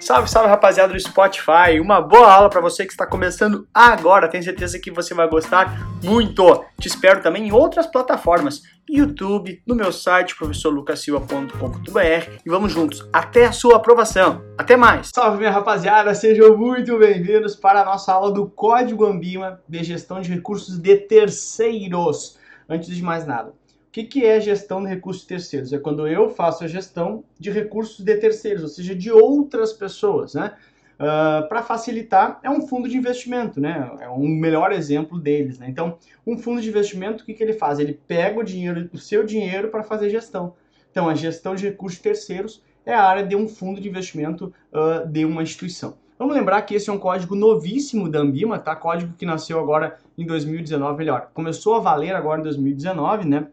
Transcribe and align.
Salve, 0.00 0.28
salve 0.28 0.48
rapaziada 0.48 0.92
do 0.92 1.00
Spotify. 1.00 1.78
Uma 1.80 2.00
boa 2.00 2.32
aula 2.32 2.50
para 2.50 2.60
você 2.60 2.84
que 2.84 2.92
está 2.92 3.06
começando 3.06 3.66
agora. 3.72 4.28
Tenho 4.28 4.42
certeza 4.42 4.78
que 4.78 4.90
você 4.90 5.14
vai 5.14 5.28
gostar 5.28 5.88
muito. 6.02 6.64
Te 6.80 6.88
espero 6.88 7.22
também 7.22 7.48
em 7.48 7.52
outras 7.52 7.86
plataformas, 7.86 8.62
YouTube, 8.88 9.62
no 9.66 9.74
meu 9.74 9.92
site 9.92 10.36
professorlucasilva.com.br 10.36 12.40
e 12.44 12.50
vamos 12.50 12.72
juntos 12.72 13.08
até 13.12 13.46
a 13.46 13.52
sua 13.52 13.76
aprovação. 13.76 14.42
Até 14.58 14.76
mais. 14.76 15.10
Salve 15.14 15.38
minha 15.38 15.50
rapaziada, 15.50 16.14
sejam 16.14 16.56
muito 16.56 16.98
bem-vindos 16.98 17.54
para 17.54 17.82
a 17.82 17.84
nossa 17.84 18.12
aula 18.12 18.32
do 18.32 18.48
Código 18.48 19.06
Ambima 19.06 19.60
de 19.68 19.84
Gestão 19.84 20.20
de 20.20 20.30
Recursos 20.30 20.78
de 20.78 20.96
Terceiros. 20.96 22.38
Antes 22.68 22.94
de 22.94 23.02
mais 23.02 23.26
nada, 23.26 23.52
que, 23.92 24.04
que 24.04 24.24
é 24.24 24.40
gestão 24.40 24.82
de 24.82 24.88
recursos 24.88 25.26
terceiros? 25.26 25.70
É 25.72 25.78
quando 25.78 26.08
eu 26.08 26.30
faço 26.30 26.64
a 26.64 26.66
gestão 26.66 27.22
de 27.38 27.50
recursos 27.50 28.02
de 28.02 28.16
terceiros, 28.16 28.62
ou 28.62 28.68
seja, 28.68 28.94
de 28.94 29.12
outras 29.12 29.72
pessoas, 29.74 30.32
né? 30.32 30.56
Uh, 30.94 31.46
para 31.48 31.62
facilitar, 31.62 32.38
é 32.42 32.50
um 32.50 32.66
fundo 32.66 32.88
de 32.88 32.96
investimento, 32.96 33.60
né? 33.60 33.90
É 34.00 34.08
um 34.08 34.26
melhor 34.26 34.72
exemplo 34.72 35.18
deles, 35.18 35.58
né? 35.58 35.66
Então, 35.68 35.98
um 36.26 36.38
fundo 36.38 36.62
de 36.62 36.68
investimento, 36.68 37.22
o 37.22 37.26
que, 37.26 37.34
que 37.34 37.42
ele 37.42 37.52
faz? 37.52 37.78
Ele 37.78 38.00
pega 38.06 38.40
o 38.40 38.44
dinheiro, 38.44 38.88
o 38.92 38.98
seu 38.98 39.24
dinheiro 39.24 39.68
para 39.68 39.82
fazer 39.82 40.08
gestão. 40.08 40.54
Então, 40.90 41.08
a 41.08 41.14
gestão 41.14 41.54
de 41.54 41.64
recursos 41.64 42.00
terceiros 42.00 42.62
é 42.86 42.94
a 42.94 43.02
área 43.02 43.26
de 43.26 43.36
um 43.36 43.46
fundo 43.46 43.80
de 43.80 43.88
investimento 43.88 44.54
uh, 44.72 45.06
de 45.06 45.24
uma 45.24 45.42
instituição. 45.42 45.98
Vamos 46.18 46.34
lembrar 46.34 46.62
que 46.62 46.74
esse 46.74 46.88
é 46.88 46.92
um 46.92 46.98
código 46.98 47.34
novíssimo 47.34 48.08
da 48.08 48.20
Ambima, 48.20 48.58
tá? 48.58 48.74
Código 48.74 49.12
que 49.18 49.26
nasceu 49.26 49.58
agora 49.58 49.98
em 50.16 50.24
2019, 50.24 50.96
melhor, 50.96 51.30
começou 51.34 51.74
a 51.74 51.80
valer 51.80 52.14
agora 52.14 52.40
em 52.40 52.44
2019, 52.44 53.28
né? 53.28 53.48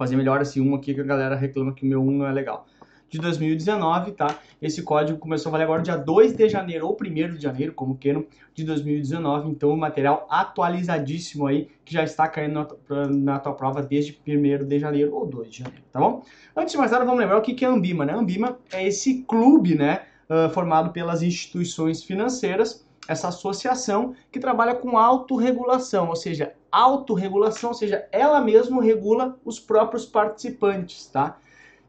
Fazer 0.00 0.16
melhor 0.16 0.40
assim 0.40 0.62
um 0.62 0.74
aqui 0.74 0.94
que 0.94 1.00
a 1.02 1.04
galera 1.04 1.36
reclama 1.36 1.74
que 1.74 1.84
o 1.84 1.86
meu 1.86 2.00
1 2.00 2.10
não 2.10 2.26
é 2.26 2.32
legal. 2.32 2.66
De 3.10 3.18
2019, 3.18 4.12
tá? 4.12 4.38
Esse 4.62 4.82
código 4.82 5.18
começou 5.18 5.50
a 5.50 5.52
valer 5.52 5.64
agora 5.64 5.82
dia 5.82 5.96
2 5.96 6.32
de 6.34 6.48
janeiro 6.48 6.86
ou 6.86 6.96
1 6.98 7.34
de 7.34 7.42
janeiro, 7.42 7.74
como 7.74 7.98
queiram, 7.98 8.24
de 8.54 8.64
2019. 8.64 9.50
Então, 9.50 9.68
o 9.68 9.76
material 9.76 10.26
atualizadíssimo 10.30 11.46
aí, 11.46 11.68
que 11.84 11.92
já 11.92 12.02
está 12.02 12.26
caindo 12.28 12.66
na, 13.10 13.38
tua 13.38 13.52
prova 13.52 13.82
desde 13.82 14.18
1 14.26 14.66
de 14.66 14.78
janeiro 14.78 15.14
ou 15.14 15.26
2 15.26 15.50
de 15.50 15.58
janeiro, 15.58 15.82
tá 15.92 16.00
bom? 16.00 16.22
Antes 16.56 16.72
de 16.72 16.78
mais 16.78 16.90
nada, 16.90 17.04
vamos 17.04 17.20
lembrar 17.20 17.36
o 17.36 17.42
que 17.42 17.62
é 17.62 17.68
a 17.68 17.70
Ambima, 17.70 18.06
né? 18.06 18.14
A 18.14 18.16
Ambima 18.16 18.58
é 18.72 18.86
esse 18.86 19.22
clube, 19.24 19.74
né? 19.74 20.00
Uh, 20.30 20.48
formado 20.48 20.92
pelas 20.92 21.20
instituições 21.20 22.02
financeiras, 22.02 22.86
essa 23.10 23.26
associação 23.26 24.14
que 24.30 24.38
trabalha 24.38 24.72
com 24.72 24.96
autorregulação, 24.96 26.08
ou 26.08 26.14
seja, 26.14 26.54
autorregulação, 26.70 27.70
ou 27.70 27.74
seja, 27.74 28.06
ela 28.12 28.40
mesma 28.40 28.80
regula 28.80 29.36
os 29.44 29.58
próprios 29.58 30.06
participantes, 30.06 31.06
tá? 31.06 31.36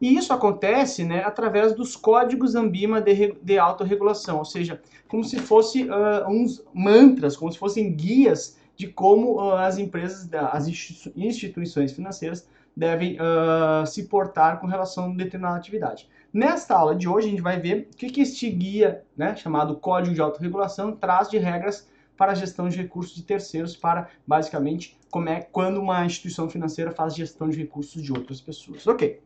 E 0.01 0.15
isso 0.15 0.33
acontece 0.33 1.05
né, 1.05 1.23
através 1.23 1.75
dos 1.75 1.95
códigos 1.95 2.55
Ambima 2.55 2.99
de, 2.99 3.35
de 3.39 3.59
autorregulação, 3.59 4.39
ou 4.39 4.45
seja, 4.45 4.81
como 5.07 5.23
se 5.23 5.37
fossem 5.37 5.91
uh, 5.91 6.27
uns 6.27 6.63
mantras, 6.73 7.37
como 7.37 7.51
se 7.51 7.59
fossem 7.59 7.93
guias 7.95 8.57
de 8.75 8.87
como 8.87 9.35
uh, 9.35 9.51
as 9.57 9.77
empresas, 9.77 10.27
as 10.51 10.67
instituições 11.15 11.91
financeiras 11.91 12.49
devem 12.75 13.17
uh, 13.17 13.85
se 13.85 14.03
portar 14.07 14.59
com 14.59 14.67
relação 14.67 15.11
a 15.11 15.15
determinada 15.15 15.57
atividade. 15.57 16.09
Nesta 16.33 16.75
aula 16.75 16.95
de 16.95 17.09
hoje, 17.09 17.27
a 17.27 17.29
gente 17.29 17.41
vai 17.41 17.59
ver 17.59 17.89
o 17.93 17.97
que, 17.97 18.09
que 18.09 18.21
este 18.21 18.49
guia, 18.49 19.03
né, 19.17 19.35
chamado 19.35 19.75
Código 19.75 20.15
de 20.15 20.21
Autorregulação, 20.21 20.95
traz 20.95 21.29
de 21.29 21.37
regras 21.37 21.89
para 22.15 22.31
a 22.31 22.35
gestão 22.35 22.69
de 22.69 22.77
recursos 22.77 23.15
de 23.15 23.23
terceiros, 23.23 23.75
para 23.75 24.07
basicamente 24.25 24.97
como 25.09 25.27
é 25.27 25.41
quando 25.41 25.81
uma 25.81 26.05
instituição 26.05 26.49
financeira 26.49 26.91
faz 26.91 27.15
gestão 27.15 27.49
de 27.49 27.57
recursos 27.57 28.01
de 28.01 28.13
outras 28.13 28.39
pessoas. 28.39 28.87
Ok. 28.87 29.21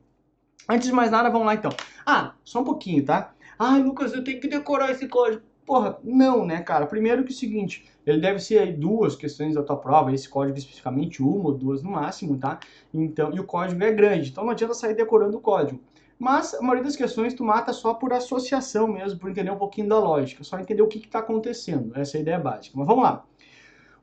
Antes 0.67 0.87
de 0.87 0.93
mais 0.93 1.11
nada, 1.11 1.29
vamos 1.29 1.45
lá 1.45 1.53
então. 1.53 1.71
Ah, 2.05 2.33
só 2.43 2.61
um 2.61 2.63
pouquinho, 2.63 3.05
tá? 3.05 3.33
Ah, 3.59 3.77
Lucas, 3.77 4.13
eu 4.13 4.23
tenho 4.23 4.39
que 4.39 4.47
decorar 4.47 4.91
esse 4.91 5.07
código. 5.07 5.43
Porra, 5.65 5.97
não, 6.03 6.45
né, 6.45 6.61
cara? 6.61 6.85
Primeiro 6.85 7.23
que 7.23 7.31
é 7.31 7.35
o 7.35 7.37
seguinte, 7.37 7.85
ele 8.05 8.21
deve 8.21 8.39
ser 8.39 8.59
aí 8.59 8.71
duas 8.71 9.15
questões 9.15 9.55
da 9.55 9.63
tua 9.63 9.75
prova, 9.75 10.13
esse 10.13 10.29
código 10.29 10.57
especificamente, 10.57 11.23
uma 11.23 11.45
ou 11.45 11.53
duas 11.53 11.81
no 11.81 11.91
máximo, 11.91 12.37
tá? 12.37 12.59
Então, 12.93 13.33
e 13.33 13.39
o 13.39 13.43
código 13.43 13.83
é 13.83 13.91
grande, 13.91 14.29
então 14.29 14.43
não 14.43 14.51
adianta 14.51 14.75
sair 14.75 14.93
decorando 14.93 15.37
o 15.37 15.41
código. 15.41 15.81
Mas 16.19 16.53
a 16.53 16.61
maioria 16.61 16.83
das 16.83 16.95
questões 16.95 17.33
tu 17.33 17.43
mata 17.43 17.73
só 17.73 17.93
por 17.93 18.13
associação 18.13 18.87
mesmo, 18.87 19.19
por 19.19 19.29
entender 19.29 19.51
um 19.51 19.57
pouquinho 19.57 19.89
da 19.89 19.99
lógica, 19.99 20.43
só 20.43 20.59
entender 20.59 20.81
o 20.81 20.87
que 20.87 20.99
está 20.99 21.19
acontecendo. 21.19 21.91
Essa 21.95 22.17
é 22.17 22.19
a 22.19 22.21
ideia 22.21 22.39
básica. 22.39 22.77
Mas 22.77 22.87
vamos 22.87 23.03
lá. 23.03 23.25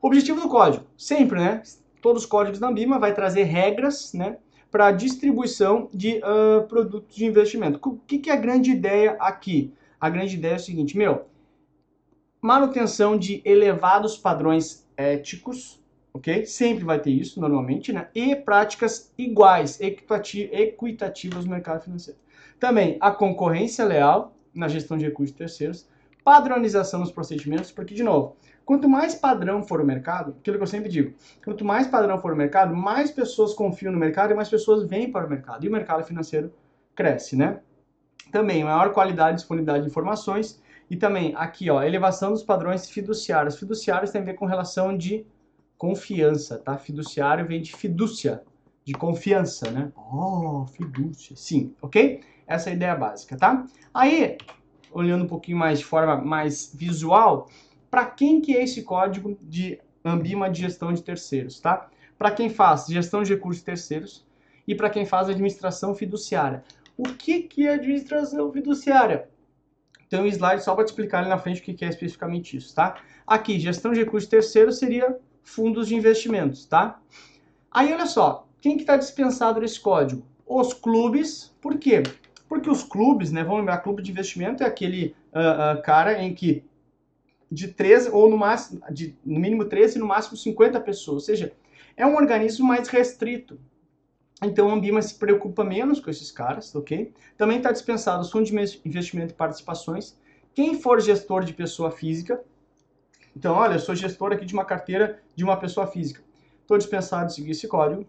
Objetivo 0.01 0.41
do 0.41 0.49
código, 0.49 0.83
sempre, 0.97 1.39
né? 1.39 1.63
Todos 2.01 2.23
os 2.23 2.29
códigos 2.29 2.59
da 2.59 2.67
Ambima 2.67 2.99
vai 2.99 3.13
trazer 3.13 3.43
regras, 3.43 4.13
né? 4.13 4.37
Para 4.69 4.91
distribuição 4.91 5.87
de 5.93 6.17
uh, 6.17 6.67
produtos 6.67 7.15
de 7.15 7.25
investimento. 7.25 7.79
O 7.81 7.97
que, 8.05 8.19
que 8.19 8.29
é 8.29 8.33
a 8.33 8.37
grande 8.37 8.71
ideia 8.71 9.15
aqui? 9.19 9.73
A 9.99 10.09
grande 10.09 10.35
ideia 10.35 10.53
é 10.53 10.57
o 10.57 10.59
seguinte, 10.59 10.97
meu, 10.97 11.25
manutenção 12.43 13.17
de 13.17 13.41
elevados 13.45 14.17
padrões 14.17 14.85
éticos, 14.97 15.81
ok? 16.13 16.45
Sempre 16.45 16.83
vai 16.83 16.99
ter 16.99 17.11
isso, 17.11 17.39
normalmente, 17.39 17.93
né? 17.93 18.09
E 18.13 18.35
práticas 18.35 19.13
iguais, 19.17 19.79
equitativas 19.79 21.45
no 21.45 21.51
mercado 21.51 21.85
financeiro. 21.85 22.19
Também 22.59 22.97
a 22.99 23.11
concorrência 23.11 23.85
leal 23.85 24.35
na 24.53 24.67
gestão 24.67 24.97
de 24.97 25.05
recursos 25.05 25.33
terceiros, 25.33 25.87
padronização 26.21 26.99
nos 26.99 27.13
procedimentos, 27.13 27.71
porque, 27.71 27.95
de 27.95 28.03
novo, 28.03 28.35
quanto 28.65 28.89
mais 28.89 29.15
padrão 29.15 29.63
for 29.63 29.79
o 29.79 29.85
mercado, 29.85 30.35
aquilo 30.41 30.57
que 30.57 30.63
eu 30.63 30.67
sempre 30.67 30.89
digo, 30.89 31.13
quanto 31.45 31.63
mais 31.63 31.87
padrão 31.87 32.19
for 32.19 32.33
o 32.33 32.35
mercado, 32.35 32.75
mais 32.75 33.09
pessoas 33.09 33.53
confiam 33.53 33.93
no 33.93 33.97
mercado 33.97 34.31
e 34.31 34.35
mais 34.35 34.49
pessoas 34.49 34.83
vêm 34.83 35.09
para 35.09 35.25
o 35.25 35.29
mercado. 35.29 35.63
E 35.63 35.69
o 35.69 35.71
mercado 35.71 36.03
financeiro 36.03 36.53
cresce, 36.93 37.37
né? 37.37 37.61
Também 38.33 38.65
maior 38.65 38.91
qualidade 38.91 39.31
e 39.31 39.35
disponibilidade 39.35 39.85
de 39.85 39.89
informações 39.89 40.61
e 40.93 40.95
também 40.95 41.33
aqui, 41.35 41.71
ó, 41.71 41.81
elevação 41.81 42.29
dos 42.29 42.43
padrões 42.43 42.87
fiduciários. 42.87 43.57
Fiduciários 43.57 44.11
tem 44.11 44.21
a 44.21 44.25
ver 44.25 44.35
com 44.35 44.45
relação 44.45 44.95
de 44.95 45.25
confiança, 45.75 46.59
tá? 46.59 46.77
Fiduciário 46.77 47.47
vem 47.47 47.63
de 47.63 47.75
fidúcia, 47.75 48.43
de 48.85 48.93
confiança, 48.93 49.71
né? 49.71 49.91
Oh, 49.95 50.67
fidúcia. 50.67 51.35
Sim, 51.35 51.73
ok? 51.81 52.21
Essa 52.45 52.69
é 52.69 52.73
a 52.73 52.75
ideia 52.75 52.95
básica, 52.95 53.35
tá? 53.35 53.65
Aí, 53.91 54.37
olhando 54.91 55.23
um 55.23 55.27
pouquinho 55.27 55.57
mais 55.57 55.79
de 55.79 55.85
forma 55.85 56.15
mais 56.15 56.71
visual, 56.75 57.49
para 57.89 58.05
quem 58.05 58.39
que 58.39 58.55
é 58.55 58.61
esse 58.61 58.83
código 58.83 59.35
de 59.41 59.79
Ambima 60.05 60.47
de 60.47 60.61
gestão 60.61 60.93
de 60.93 61.01
terceiros, 61.01 61.59
tá? 61.59 61.89
Para 62.19 62.29
quem 62.29 62.51
faz 62.51 62.85
gestão 62.85 63.23
de 63.23 63.33
recursos 63.33 63.63
terceiros 63.63 64.23
e 64.67 64.75
para 64.75 64.91
quem 64.91 65.07
faz 65.07 65.27
administração 65.27 65.95
fiduciária. 65.95 66.63
O 66.95 67.03
que, 67.03 67.41
que 67.41 67.65
é 67.65 67.73
administração 67.73 68.51
fiduciária? 68.51 69.27
Tem 70.13 70.21
um 70.21 70.27
slide 70.27 70.63
só 70.63 70.75
para 70.75 70.85
te 70.85 70.89
explicar 70.89 71.19
ali 71.19 71.29
na 71.29 71.39
frente 71.39 71.59
o 71.59 71.63
que 71.63 71.83
é 71.83 71.89
especificamente 71.89 72.55
isso, 72.55 72.75
tá? 72.75 73.01
Aqui, 73.25 73.59
gestão 73.59 73.91
de 73.91 73.99
recursos 73.99 74.29
terceiros 74.29 74.77
seria 74.77 75.17
fundos 75.41 75.87
de 75.87 75.95
investimentos, 75.95 76.67
tá? 76.67 76.99
Aí, 77.71 77.91
olha 77.91 78.05
só, 78.05 78.47
quem 78.61 78.75
que 78.75 78.83
está 78.83 78.95
dispensado 78.95 79.59
nesse 79.59 79.79
código? 79.79 80.23
Os 80.45 80.71
clubes, 80.71 81.55
por 81.59 81.79
quê? 81.79 82.03
Porque 82.47 82.69
os 82.69 82.83
clubes, 82.83 83.31
né, 83.31 83.43
vamos 83.43 83.61
lembrar, 83.61 83.79
clube 83.79 84.03
de 84.03 84.11
investimento 84.11 84.61
é 84.61 84.67
aquele 84.67 85.15
uh, 85.33 85.79
uh, 85.79 85.81
cara 85.81 86.21
em 86.21 86.35
que 86.35 86.63
de 87.51 87.69
13 87.69 88.11
ou 88.11 88.29
no 88.29 88.37
máximo, 88.37 88.81
de, 88.91 89.15
no 89.25 89.39
mínimo 89.39 89.65
13 89.65 89.97
e 89.97 89.99
no 89.99 90.05
máximo 90.05 90.37
50 90.37 90.79
pessoas, 90.81 91.15
ou 91.15 91.21
seja, 91.21 91.53
é 91.97 92.05
um 92.05 92.15
organismo 92.15 92.67
mais 92.67 92.87
restrito, 92.87 93.59
então 94.45 94.69
a 94.69 94.73
Ambima 94.73 95.01
se 95.01 95.15
preocupa 95.15 95.63
menos 95.63 95.99
com 95.99 96.09
esses 96.09 96.31
caras, 96.31 96.73
ok? 96.75 97.13
Também 97.37 97.57
está 97.57 97.71
dispensado 97.71 98.21
os 98.21 98.31
fundos 98.31 98.49
de 98.49 98.81
investimento 98.85 99.33
e 99.33 99.35
participações. 99.35 100.17
Quem 100.53 100.79
for 100.79 101.01
gestor 101.01 101.43
de 101.43 101.53
pessoa 101.53 101.91
física, 101.91 102.43
então 103.35 103.55
olha, 103.55 103.75
eu 103.75 103.79
sou 103.79 103.95
gestor 103.95 104.31
aqui 104.31 104.45
de 104.45 104.53
uma 104.53 104.65
carteira 104.65 105.19
de 105.35 105.43
uma 105.43 105.57
pessoa 105.57 105.87
física. 105.87 106.21
Estou 106.61 106.77
dispensado 106.77 107.27
de 107.27 107.33
seguir 107.33 107.51
esse 107.51 107.67
código. 107.67 108.05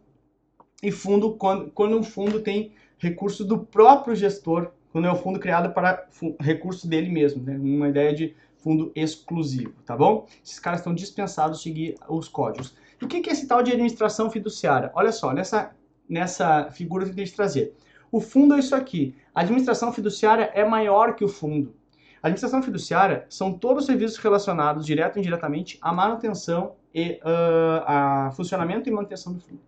E 0.83 0.91
fundo, 0.91 1.33
quando, 1.34 1.71
quando 1.71 1.99
um 1.99 2.03
fundo 2.03 2.41
tem 2.41 2.72
recurso 2.99 3.45
do 3.45 3.59
próprio 3.59 4.15
gestor, 4.15 4.71
quando 4.93 5.06
é 5.06 5.12
um 5.12 5.16
fundo 5.16 5.41
criado 5.41 5.72
para 5.72 6.06
recurso 6.39 6.87
dele 6.87 7.11
mesmo, 7.11 7.43
né? 7.43 7.56
uma 7.56 7.89
ideia 7.89 8.15
de 8.15 8.34
fundo 8.59 8.92
exclusivo, 8.95 9.75
tá 9.84 9.97
bom? 9.97 10.27
Esses 10.42 10.59
caras 10.59 10.81
estão 10.81 10.95
dispensados 10.95 11.59
de 11.59 11.65
seguir 11.65 11.95
os 12.09 12.28
códigos. 12.28 12.75
E 13.01 13.04
o 13.04 13.09
que 13.09 13.28
é 13.28 13.33
esse 13.33 13.47
tal 13.47 13.63
de 13.63 13.72
administração 13.72 14.31
fiduciária? 14.31 14.91
Olha 14.95 15.13
só, 15.13 15.33
nessa 15.33 15.75
nessa 16.09 16.71
figura 16.71 17.04
que 17.04 17.10
eu 17.10 17.24
que 17.24 17.30
trazer. 17.33 17.74
O 18.10 18.21
fundo 18.21 18.54
é 18.54 18.59
isso 18.59 18.74
aqui. 18.74 19.15
A 19.34 19.41
administração 19.41 19.92
fiduciária 19.92 20.51
é 20.54 20.65
maior 20.65 21.15
que 21.16 21.24
o 21.24 21.28
fundo. 21.28 21.74
A 22.22 22.28
administração 22.28 22.62
fiduciária 22.62 23.27
são 23.28 23.53
todos 23.53 23.83
os 23.83 23.86
serviços 23.86 24.16
relacionados, 24.18 24.86
direto 24.86 25.16
ou 25.16 25.21
indiretamente, 25.21 25.78
à 25.83 25.92
manutenção 25.92 26.77
e 26.95 27.21
uh, 27.22 27.84
a 27.86 28.30
funcionamento 28.34 28.89
e 28.89 28.92
manutenção 28.92 29.33
do 29.34 29.41
fundo. 29.41 29.60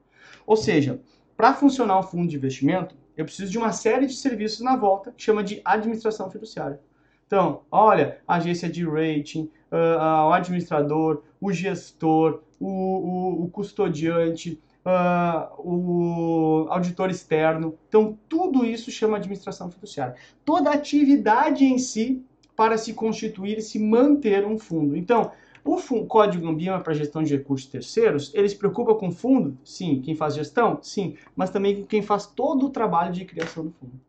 Ou 0.46 0.56
seja, 0.56 1.00
para 1.36 1.52
funcionar 1.52 1.98
um 1.98 2.02
fundo 2.02 2.28
de 2.28 2.36
investimento, 2.36 2.94
eu 3.16 3.24
preciso 3.24 3.50
de 3.50 3.58
uma 3.58 3.72
série 3.72 4.06
de 4.06 4.14
serviços 4.14 4.60
na 4.60 4.76
volta, 4.76 5.12
que 5.12 5.22
chama 5.22 5.42
de 5.42 5.60
administração 5.64 6.30
fiduciária. 6.30 6.80
Então, 7.26 7.62
olha, 7.70 8.20
agência 8.26 8.68
de 8.68 8.84
rating, 8.84 9.50
uh, 9.72 10.28
o 10.28 10.32
administrador, 10.32 11.24
o 11.40 11.52
gestor, 11.52 12.42
o, 12.60 12.68
o, 12.68 13.44
o 13.44 13.50
custodiante, 13.50 14.62
uh, 14.86 15.52
o 15.58 16.66
auditor 16.70 17.10
externo. 17.10 17.76
Então, 17.88 18.16
tudo 18.28 18.64
isso 18.64 18.90
chama 18.90 19.16
administração 19.16 19.70
fiduciária. 19.70 20.14
Toda 20.44 20.70
atividade 20.70 21.64
em 21.64 21.78
si 21.78 22.24
para 22.54 22.78
se 22.78 22.94
constituir 22.94 23.58
e 23.58 23.62
se 23.62 23.78
manter 23.78 24.46
um 24.46 24.58
fundo. 24.58 24.96
Então, 24.96 25.32
o 25.64 25.76
fundo, 25.78 26.06
código 26.06 26.46
Ambima 26.46 26.80
para 26.80 26.94
gestão 26.94 27.22
de 27.22 27.36
recursos 27.36 27.68
terceiros, 27.68 28.32
ele 28.34 28.48
se 28.48 28.56
preocupa 28.56 28.94
com 28.94 29.08
o 29.08 29.12
fundo? 29.12 29.58
Sim. 29.64 30.00
Quem 30.00 30.14
faz 30.14 30.34
gestão? 30.34 30.78
Sim. 30.80 31.16
Mas 31.34 31.50
também 31.50 31.80
com 31.80 31.86
quem 31.86 32.02
faz 32.02 32.26
todo 32.26 32.66
o 32.66 32.70
trabalho 32.70 33.12
de 33.12 33.24
criação 33.24 33.64
do 33.64 33.72
fundo. 33.72 34.00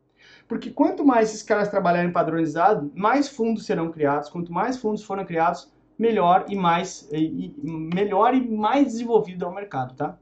Porque 0.47 0.69
quanto 0.69 1.03
mais 1.03 1.30
esses 1.30 1.44
caras 1.44 1.68
trabalharem 1.68 2.12
padronizado, 2.12 2.89
mais 2.95 3.27
fundos 3.27 3.65
serão 3.65 3.91
criados. 3.91 4.30
Quanto 4.30 4.53
mais 4.53 4.77
fundos 4.77 5.03
forem 5.03 5.25
criados, 5.25 5.69
melhor 5.97 6.45
e 6.47 6.56
mais 6.56 7.09
e, 7.12 7.53
melhor 7.63 8.33
e 8.33 8.47
mais 8.47 8.85
desenvolvido 8.85 9.44
é 9.44 9.47
o 9.47 9.53
mercado, 9.53 9.95
tá? 9.95 10.18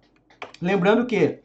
Lembrando 0.65 1.05
que 1.05 1.41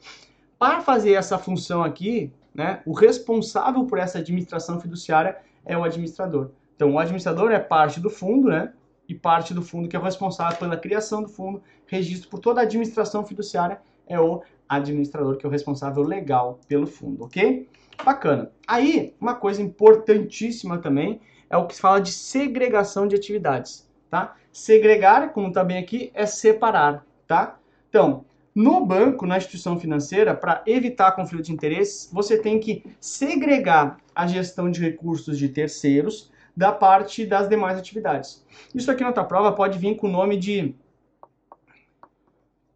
para 0.59 0.81
fazer 0.81 1.13
essa 1.13 1.37
função 1.37 1.85
aqui, 1.85 2.33
né, 2.55 2.81
o 2.87 2.95
responsável 2.95 3.85
por 3.85 3.99
essa 3.99 4.19
administração 4.19 4.81
fiduciária 4.81 5.37
é 5.63 5.77
o 5.77 5.85
administrador. 5.85 6.53
Então, 6.75 6.95
o 6.95 6.99
administrador 6.99 7.53
é 7.53 7.59
parte 7.59 8.01
do 8.01 8.09
fundo, 8.09 8.49
né? 8.49 8.73
E 9.07 9.15
parte 9.15 9.53
do 9.53 9.61
fundo 9.61 9.89
que 9.89 9.95
é 9.95 10.01
responsável 10.01 10.57
pela 10.59 10.75
criação 10.75 11.23
do 11.23 11.29
fundo, 11.29 11.63
registro 11.87 12.31
por 12.31 12.39
toda 12.39 12.61
a 12.61 12.65
administração 12.65 13.23
fiduciária 13.27 13.83
é 14.07 14.19
o 14.19 14.43
administrador 14.67 15.37
que 15.37 15.45
é 15.45 15.49
o 15.51 15.53
responsável 15.53 16.03
legal 16.03 16.59
pelo 16.67 16.87
fundo, 16.87 17.25
ok? 17.25 17.69
Bacana. 18.03 18.51
Aí, 18.67 19.15
uma 19.21 19.35
coisa 19.35 19.61
importantíssima 19.61 20.79
também 20.79 21.21
é 21.51 21.59
o 21.59 21.67
que 21.67 21.75
se 21.75 21.81
fala 21.83 22.01
de 22.01 22.11
segregação 22.11 23.07
de 23.07 23.17
atividades, 23.17 23.87
tá? 24.09 24.35
Segregar, 24.51 25.35
como 25.35 25.49
está 25.49 25.63
bem 25.63 25.77
aqui, 25.77 26.11
é 26.15 26.25
separar, 26.25 27.05
tá? 27.27 27.59
Então, 27.91 28.25
no 28.55 28.85
banco, 28.85 29.27
na 29.27 29.37
instituição 29.37 29.79
financeira, 29.79 30.35
para 30.35 30.63
evitar 30.67 31.13
conflito 31.13 31.45
de 31.47 31.53
interesses, 31.53 32.11
você 32.13 32.37
tem 32.39 32.59
que 32.59 32.85
segregar 33.01 33.99
a 34.15 34.27
gestão 34.27 34.71
de 34.71 34.81
recursos 34.81 35.39
de 35.39 35.49
terceiros 35.49 36.31
da 36.57 36.73
parte 36.73 37.25
das 37.25 37.49
demais 37.49 37.79
atividades. 37.79 38.45
Isso 38.75 38.91
aqui 38.91 39.03
na 39.03 39.13
tua 39.13 39.25
prova 39.25 39.53
pode 39.53 39.79
vir 39.79 39.97
com 39.97 40.09
o 40.09 40.11
nome 40.11 40.37
de 40.37 40.75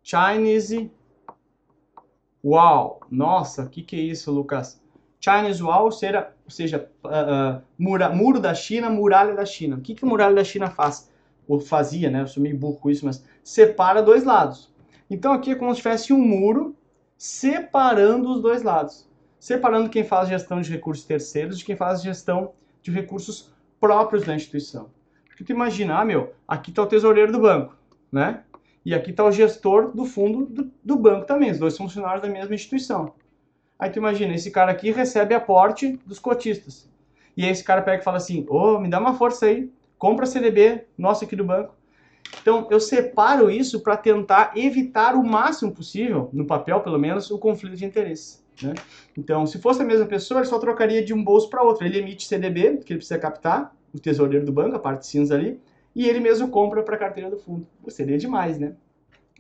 Chinese 0.03 0.91
Wall. 2.43 3.00
Nossa, 3.11 3.62
o 3.62 3.69
que, 3.69 3.82
que 3.82 3.97
é 3.97 4.00
isso, 4.00 4.31
Lucas? 4.31 4.81
Chinese 5.19 5.62
Wall, 5.62 5.91
seja, 5.91 6.31
ou 6.44 6.50
seja, 6.50 6.91
uh, 7.03 7.09
uh, 7.09 7.62
mura, 7.79 8.11
muro 8.11 8.38
da 8.38 8.55
China, 8.55 8.91
muralha 8.91 9.35
da 9.35 9.47
China. 9.47 9.76
O 9.76 9.81
que, 9.81 9.94
que 9.94 10.05
muralha 10.05 10.35
da 10.35 10.44
China 10.44 10.71
faz? 10.71 11.11
Ou 11.49 11.59
fazia, 11.59 12.11
né? 12.11 12.21
Eu 12.21 12.26
sou 12.26 12.43
meio 12.43 12.56
burro 12.56 12.76
com 12.76 12.91
isso, 12.91 13.05
mas 13.06 13.25
separa 13.43 14.03
dois 14.03 14.25
lados. 14.25 14.74
Então 15.08 15.32
aqui 15.32 15.52
é 15.52 15.54
como 15.54 15.72
se 15.74 15.78
tivesse 15.78 16.12
um 16.12 16.18
muro 16.18 16.76
separando 17.16 18.30
os 18.30 18.40
dois 18.40 18.62
lados. 18.62 19.08
Separando 19.38 19.90
quem 19.90 20.04
faz 20.04 20.28
gestão 20.28 20.60
de 20.60 20.70
recursos 20.70 21.04
terceiros 21.04 21.58
de 21.58 21.64
quem 21.64 21.76
faz 21.76 22.02
gestão 22.02 22.52
de 22.82 22.90
recursos 22.90 23.52
próprios 23.78 24.24
da 24.24 24.34
instituição. 24.34 24.90
Porque 25.26 25.44
tu 25.44 25.52
imagina, 25.52 25.98
ah, 25.98 26.04
meu, 26.04 26.32
aqui 26.46 26.70
está 26.70 26.82
o 26.82 26.86
tesoureiro 26.86 27.32
do 27.32 27.40
banco, 27.40 27.76
né? 28.10 28.42
E 28.84 28.94
aqui 28.94 29.10
está 29.10 29.24
o 29.24 29.32
gestor 29.32 29.90
do 29.94 30.04
fundo 30.04 30.46
do, 30.46 30.70
do 30.82 30.96
banco 30.96 31.26
também, 31.26 31.50
os 31.50 31.58
dois 31.58 31.76
funcionários 31.76 32.22
da 32.22 32.28
mesma 32.28 32.54
instituição. 32.54 33.14
Aí 33.78 33.90
tu 33.90 33.98
imagina, 33.98 34.34
esse 34.34 34.50
cara 34.50 34.70
aqui 34.70 34.90
recebe 34.90 35.34
aporte 35.34 35.98
dos 36.06 36.18
cotistas. 36.18 36.88
E 37.36 37.44
aí 37.44 37.50
esse 37.50 37.64
cara 37.64 37.82
pega 37.82 38.00
e 38.00 38.04
fala 38.04 38.18
assim, 38.18 38.46
ô, 38.48 38.76
oh, 38.76 38.80
me 38.80 38.88
dá 38.88 39.00
uma 39.00 39.14
força 39.14 39.46
aí, 39.46 39.70
compra 39.98 40.26
CDB 40.26 40.84
nossa 40.96 41.24
aqui 41.24 41.34
do 41.34 41.44
banco. 41.44 41.74
Então 42.44 42.69
eu 42.70 42.79
separo 42.79 43.50
isso 43.50 43.81
para 43.81 43.96
tentar 43.96 44.52
evitar 44.55 45.14
o 45.14 45.25
máximo 45.25 45.73
possível, 45.73 46.29
no 46.31 46.44
papel 46.44 46.79
pelo 46.81 46.99
menos, 46.99 47.31
o 47.31 47.38
conflito 47.38 47.75
de 47.75 47.87
interesse. 47.87 48.44
Né? 48.62 48.75
Então, 49.17 49.46
se 49.46 49.58
fosse 49.58 49.81
a 49.81 49.85
mesma 49.85 50.05
pessoa, 50.05 50.41
ele 50.41 50.46
só 50.46 50.58
trocaria 50.58 51.02
de 51.02 51.14
um 51.14 51.25
bolso 51.25 51.49
para 51.49 51.62
outro. 51.62 51.87
Ele 51.87 51.99
emite 51.99 52.26
CDB, 52.26 52.76
que 52.85 52.93
ele 52.93 52.99
precisa 52.99 53.19
captar, 53.19 53.75
o 53.94 53.99
tesoureiro 53.99 54.44
do 54.44 54.52
banco, 54.52 54.76
a 54.76 54.79
parte 54.79 55.06
cinza 55.06 55.35
ali, 55.35 55.58
e 55.96 56.06
ele 56.06 56.20
mesmo 56.20 56.49
compra 56.49 56.82
para 56.82 56.96
a 56.96 56.99
carteira 56.99 57.31
do 57.31 57.38
fundo. 57.38 57.67
Seria 57.88 58.19
demais, 58.19 58.58
né? 58.58 58.75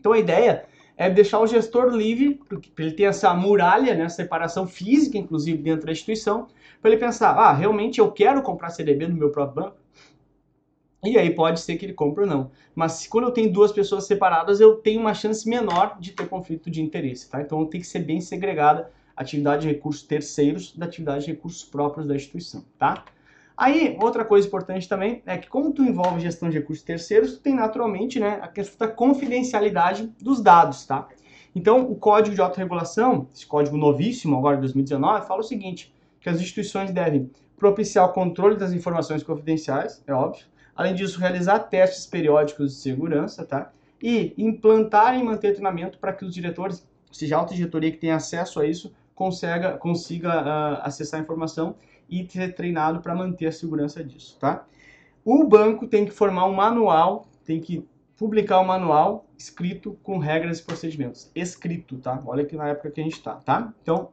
Então 0.00 0.12
a 0.12 0.18
ideia 0.18 0.64
é 0.96 1.10
deixar 1.10 1.40
o 1.40 1.46
gestor 1.46 1.88
livre, 1.88 2.40
para 2.74 2.84
ele 2.86 2.94
ter 2.94 3.02
essa 3.02 3.34
muralha, 3.34 3.94
né, 3.94 4.08
separação 4.08 4.66
física, 4.66 5.18
inclusive, 5.18 5.58
dentro 5.58 5.84
da 5.84 5.92
instituição, 5.92 6.46
para 6.80 6.90
ele 6.90 7.00
pensar, 7.00 7.32
ah, 7.32 7.52
realmente 7.52 7.98
eu 7.98 8.10
quero 8.10 8.40
comprar 8.40 8.70
CDB 8.70 9.08
no 9.08 9.16
meu 9.16 9.30
próprio 9.30 9.64
banco? 9.64 9.76
E 11.04 11.18
aí 11.18 11.30
pode 11.30 11.60
ser 11.60 11.76
que 11.76 11.84
ele 11.84 11.92
compre 11.92 12.22
ou 12.22 12.26
não. 12.26 12.50
Mas 12.74 13.06
quando 13.06 13.24
eu 13.24 13.30
tenho 13.30 13.52
duas 13.52 13.72
pessoas 13.72 14.06
separadas, 14.06 14.60
eu 14.60 14.76
tenho 14.76 15.00
uma 15.00 15.12
chance 15.12 15.48
menor 15.48 15.98
de 16.00 16.12
ter 16.12 16.28
conflito 16.28 16.70
de 16.70 16.82
interesse, 16.82 17.28
tá? 17.28 17.40
Então 17.40 17.64
tem 17.66 17.80
que 17.80 17.86
ser 17.86 18.00
bem 18.00 18.20
segregada 18.20 18.90
a 19.16 19.22
atividade 19.22 19.62
de 19.62 19.68
recursos 19.68 20.02
terceiros 20.02 20.74
da 20.76 20.86
atividade 20.86 21.26
de 21.26 21.32
recursos 21.32 21.62
próprios 21.62 22.06
da 22.06 22.16
instituição, 22.16 22.64
tá? 22.78 23.04
Aí, 23.56 23.96
outra 24.02 24.24
coisa 24.24 24.48
importante 24.48 24.88
também 24.88 25.22
é 25.24 25.38
que 25.38 25.48
como 25.48 25.72
tu 25.72 25.82
envolve 25.82 26.20
gestão 26.20 26.50
de 26.50 26.58
recursos 26.58 26.84
terceiros, 26.84 27.34
tu 27.34 27.40
tem 27.40 27.54
naturalmente 27.54 28.18
né, 28.18 28.40
a 28.42 28.48
questão 28.48 28.88
da 28.88 28.92
confidencialidade 28.92 30.12
dos 30.20 30.40
dados, 30.40 30.84
tá? 30.84 31.06
Então, 31.54 31.88
o 31.88 31.94
Código 31.94 32.34
de 32.34 32.40
Autorregulação, 32.40 33.28
esse 33.32 33.46
código 33.46 33.76
novíssimo 33.76 34.36
agora 34.36 34.56
de 34.56 34.62
2019, 34.62 35.24
fala 35.24 35.38
o 35.38 35.44
seguinte, 35.44 35.94
que 36.20 36.28
as 36.28 36.40
instituições 36.40 36.90
devem 36.90 37.30
propiciar 37.56 38.06
o 38.06 38.12
controle 38.12 38.56
das 38.56 38.72
informações 38.72 39.22
confidenciais, 39.22 40.02
é 40.04 40.12
óbvio, 40.12 40.46
além 40.74 40.94
disso, 40.94 41.20
realizar 41.20 41.58
testes 41.60 42.06
periódicos 42.06 42.74
de 42.74 42.80
segurança, 42.80 43.44
tá? 43.44 43.72
E 44.02 44.34
implantar 44.36 45.18
e 45.18 45.22
manter 45.22 45.52
treinamento 45.52 45.98
para 45.98 46.12
que 46.12 46.24
os 46.24 46.34
diretores, 46.34 46.86
seja, 47.10 47.36
a 47.36 47.38
autodiretoria 47.38 47.90
que 47.90 47.98
tem 47.98 48.10
acesso 48.10 48.60
a 48.60 48.66
isso, 48.66 48.94
consiga, 49.14 49.76
consiga 49.78 50.42
uh, 50.42 50.80
acessar 50.82 51.20
a 51.20 51.22
informação 51.22 51.76
e 52.08 52.26
ser 52.30 52.54
treinado 52.54 53.00
para 53.00 53.14
manter 53.14 53.46
a 53.46 53.52
segurança 53.52 54.02
disso, 54.04 54.36
tá? 54.38 54.66
O 55.24 55.44
banco 55.44 55.86
tem 55.86 56.04
que 56.04 56.10
formar 56.10 56.46
um 56.46 56.52
manual, 56.52 57.26
tem 57.44 57.60
que 57.60 57.88
publicar 58.16 58.60
um 58.60 58.66
manual 58.66 59.26
escrito 59.38 59.98
com 60.02 60.18
regras 60.18 60.58
e 60.58 60.62
procedimentos. 60.62 61.30
Escrito, 61.34 61.96
tá? 61.98 62.22
Olha 62.26 62.42
aqui 62.42 62.56
na 62.56 62.68
época 62.68 62.90
que 62.90 63.00
a 63.00 63.04
gente 63.04 63.14
está, 63.14 63.36
tá? 63.36 63.72
Então, 63.82 64.10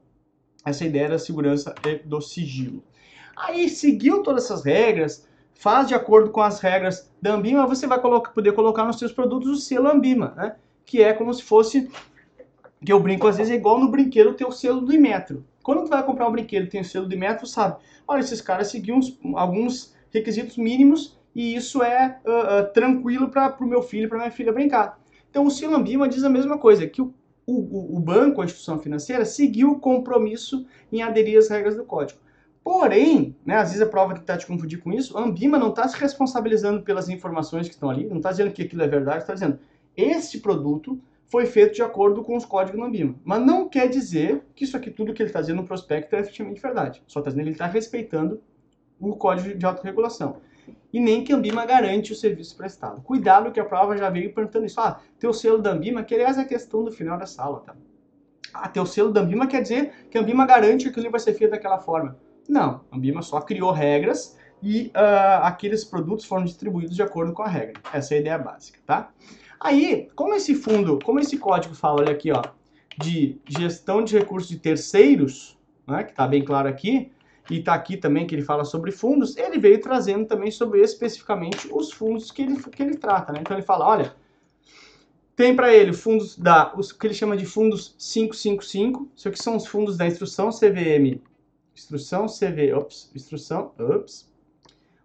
essa 0.66 0.86
ideia 0.86 1.10
da 1.10 1.20
segurança 1.20 1.76
e 1.86 1.96
do 1.96 2.22
sigilo. 2.22 2.84
Aí, 3.36 3.70
seguiu 3.70 4.24
todas 4.24 4.46
essas 4.46 4.64
regras, 4.64 5.28
faz 5.62 5.88
de 5.88 5.94
acordo 5.94 6.32
com 6.32 6.42
as 6.42 6.60
regras 6.60 7.08
da 7.22 7.36
Ambima, 7.36 7.68
você 7.68 7.86
vai 7.86 8.02
colocar, 8.02 8.32
poder 8.32 8.52
colocar 8.54 8.84
nos 8.84 8.98
seus 8.98 9.12
produtos 9.12 9.48
o 9.48 9.56
selo 9.56 9.90
Ambima, 9.90 10.34
né? 10.36 10.56
Que 10.84 11.04
é 11.04 11.14
como 11.14 11.32
se 11.32 11.44
fosse, 11.44 11.88
que 12.84 12.92
eu 12.92 13.00
brinco 13.00 13.28
às 13.28 13.38
vezes, 13.38 13.54
é 13.54 13.58
igual 13.58 13.80
no 13.80 13.92
brinquedo 13.92 14.34
ter 14.34 14.44
o 14.44 14.52
selo 14.52 14.82
do 14.82 14.92
Imetro. 14.92 15.46
Quando 15.62 15.84
tu 15.84 15.90
vai 15.90 16.04
comprar 16.04 16.28
um 16.28 16.32
brinquedo 16.32 16.68
tem 16.68 16.82
o 16.82 16.84
selo 16.84 17.08
de 17.08 17.16
metro, 17.16 17.46
sabe? 17.46 17.78
Olha, 18.08 18.22
esses 18.22 18.42
caras 18.42 18.72
seguiam 18.72 18.98
uns, 18.98 19.20
alguns 19.36 19.96
requisitos 20.12 20.58
mínimos 20.58 21.16
e 21.36 21.56
isso 21.56 21.84
é 21.84 22.20
uh, 22.26 22.64
uh, 22.64 22.74
tranquilo 22.74 23.30
para 23.30 23.56
o 23.62 23.68
meu 23.68 23.84
filho, 23.84 24.10
para 24.10 24.18
minha 24.18 24.32
filha 24.32 24.52
brincar. 24.52 25.00
Então 25.30 25.46
o 25.46 25.52
selo 25.52 25.76
Ambima 25.76 26.10
diz 26.10 26.24
a 26.24 26.30
mesma 26.30 26.58
coisa, 26.58 26.88
que 26.88 27.04
o, 27.04 27.14
o, 27.46 27.98
o 27.98 28.00
banco, 28.00 28.42
a 28.42 28.46
instituição 28.46 28.80
financeira, 28.80 29.26
seguiu 29.26 29.74
o 29.74 29.80
compromisso 29.80 30.66
em 30.92 31.04
aderir 31.04 31.38
às 31.38 31.50
regras 31.50 31.76
do 31.76 31.86
código. 31.86 32.20
Porém, 32.64 33.36
né, 33.46 33.56
às 33.56 33.70
vezes 33.70 33.82
a 33.82 33.90
prova 33.90 34.14
tentar 34.14 34.38
te 34.38 34.46
confundir 34.46 34.80
com 34.80 34.92
isso, 34.92 35.18
a 35.18 35.24
Ambima 35.24 35.58
não 35.58 35.70
está 35.70 35.88
se 35.88 35.98
responsabilizando 35.98 36.84
pelas 36.84 37.10
informações 37.10 37.68
que 37.68 37.74
estão 37.74 37.90
ali, 37.90 38.06
não 38.06 38.18
está 38.18 38.32
dizendo 38.32 38.52
que 38.52 38.62
aquilo 38.62 38.84
é 38.84 38.88
verdade, 38.88 39.24
está 39.24 39.34
dizendo 39.34 39.60
este 39.96 40.40
produto 40.40 41.02
foi 41.28 41.46
feito 41.46 41.74
de 41.76 41.82
acordo 41.82 42.24
com 42.24 42.36
os 42.36 42.46
códigos 42.46 42.80
do 42.80 42.86
Ambima. 42.86 43.16
Mas 43.24 43.42
não 43.46 43.70
quer 43.70 43.88
dizer 43.88 44.44
que 44.54 44.66
isso 44.66 44.76
aqui, 44.76 44.92
tudo 44.92 45.14
que 45.14 45.22
ele 45.22 45.30
está 45.30 45.40
dizendo 45.40 45.62
no 45.62 45.68
prospecto 45.68 46.16
é 46.16 46.20
efetivamente 46.20 46.62
verdade. 46.62 47.02
Só 47.08 47.20
está 47.20 47.32
dizendo 47.32 47.44
que 47.44 47.50
ele 47.50 47.56
está 47.56 47.68
respeitando 47.68 48.42
o 49.00 49.16
código 49.16 49.58
de 49.58 49.66
autorregulação. 49.66 50.38
E 50.92 51.00
nem 51.00 51.24
que 51.24 51.32
a 51.32 51.38
Ambima 51.38 51.66
garante 51.66 52.12
o 52.12 52.16
serviço 52.16 52.56
prestado. 52.58 53.02
Cuidado 53.02 53.52
que 53.52 53.62
a 53.62 53.66
prova 53.66 53.98
já 53.98 54.10
veio 54.10 54.34
perguntando 54.34 54.66
isso. 54.66 54.80
Ah, 54.80 55.00
teu 55.18 55.32
selo 55.32 55.60
da 55.60 55.72
Ambima, 55.72 56.04
que 56.04 56.14
aliás 56.14 56.38
é 56.38 56.42
a 56.42 56.46
questão 56.46 56.84
do 56.84 56.92
final 56.92 57.18
da 57.18 57.26
sala, 57.26 57.62
tá? 57.62 57.76
Ah, 58.54 58.68
teu 58.68 58.86
selo 58.86 59.12
da 59.12 59.22
Ambima 59.22 59.48
quer 59.48 59.62
dizer 59.62 59.94
que 60.10 60.18
a 60.18 60.22
Ambima 60.22 60.46
garante 60.46 60.84
que 60.84 60.90
aquilo 60.90 61.10
vai 61.10 61.20
ser 61.22 61.34
feito 61.34 61.52
daquela 61.52 61.80
forma. 61.80 62.18
Não, 62.52 62.82
a 62.92 62.98
Ambima 62.98 63.22
só 63.22 63.40
criou 63.40 63.72
regras 63.72 64.38
e 64.62 64.88
uh, 64.88 65.44
aqueles 65.44 65.86
produtos 65.86 66.26
foram 66.26 66.44
distribuídos 66.44 66.94
de 66.94 67.02
acordo 67.02 67.32
com 67.32 67.42
a 67.42 67.48
regra. 67.48 67.82
Essa 67.94 68.14
é 68.14 68.18
a 68.18 68.20
ideia 68.20 68.38
básica, 68.38 68.78
tá? 68.86 69.10
Aí, 69.58 70.10
como 70.16 70.34
esse 70.34 70.54
fundo, 70.54 71.00
como 71.02 71.22
esse 71.22 71.38
código 71.38 71.74
fala, 71.74 72.02
olha 72.02 72.12
aqui, 72.12 72.30
ó, 72.30 72.44
de 72.98 73.40
gestão 73.48 74.04
de 74.04 74.18
recursos 74.18 74.50
de 74.50 74.60
terceiros, 74.60 75.58
né, 75.88 76.04
que 76.04 76.12
está 76.12 76.28
bem 76.28 76.44
claro 76.44 76.68
aqui, 76.68 77.10
e 77.50 77.60
está 77.60 77.74
aqui 77.74 77.96
também 77.96 78.28
que 78.28 78.36
ele 78.36 78.42
fala 78.42 78.66
sobre 78.66 78.92
fundos, 78.92 79.38
ele 79.38 79.58
veio 79.58 79.80
trazendo 79.80 80.26
também 80.26 80.52
sobre 80.52 80.82
especificamente 80.82 81.70
os 81.72 81.90
fundos 81.90 82.32
que 82.32 82.42
ele, 82.42 82.62
que 82.62 82.84
ele 82.84 82.98
trata. 82.98 83.32
Né? 83.32 83.40
Então 83.40 83.56
ele 83.56 83.66
fala, 83.66 83.88
olha, 83.88 84.14
tem 85.38 85.56
para 85.56 85.74
ele 85.74 85.94
fundos 85.94 86.38
da, 86.38 86.74
os 86.76 86.92
que 86.92 87.08
ele 87.08 87.14
chama 87.14 87.38
de 87.38 87.46
fundos 87.46 87.96
555, 87.98 89.10
isso 89.16 89.30
aqui 89.30 89.42
são 89.42 89.56
os 89.56 89.66
fundos 89.66 89.96
da 89.96 90.06
instrução 90.06 90.50
CVM, 90.50 91.22
instrução 91.76 92.26
CV, 92.28 92.74
ops, 92.74 93.12
instrução, 93.16 93.72
ops, 93.80 94.30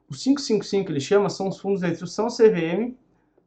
os 0.08 0.22
555 0.22 0.86
que 0.86 0.92
ele 0.92 1.00
chama 1.00 1.28
são 1.28 1.48
os 1.48 1.58
fundos 1.58 1.80
da 1.80 1.88
instrução 1.88 2.28
CVM 2.28 2.94